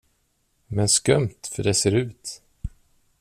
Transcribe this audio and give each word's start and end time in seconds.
Men 0.67 0.89
skumt, 0.89 1.39
för 1.51 1.63
det 1.63 1.73
ser 1.73 1.91
ut. 1.95 2.41